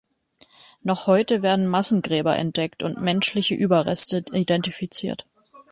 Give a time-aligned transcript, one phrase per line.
[0.81, 5.27] Noch heute werden Massengräber entdeckt und menschliche Überreste identifiziert.